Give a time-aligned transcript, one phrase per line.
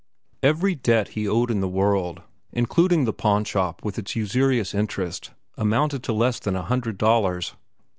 [0.41, 6.01] Every debt he owed in the world, including the pawnshop, with its usurious interest, amounted
[6.05, 7.53] to less than a hundred dollars.